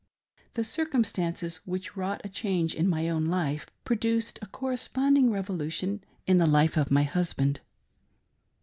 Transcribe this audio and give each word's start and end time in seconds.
The 0.55 0.63
circumstances 0.63 1.57
which 1.57 1.95
wrought 1.95 2.21
a 2.23 2.29
change 2.29 2.73
in 2.73 2.89
my 2.89 3.07
own 3.07 3.27
life 3.27 3.67
produced 3.85 4.39
a 4.41 4.47
corresponding 4.47 5.29
revolution 5.29 6.03
in 6.25 6.37
the 6.37 6.47
life 6.47 6.75
of 6.75 6.89
my 6.89 7.03
husband. 7.03 7.59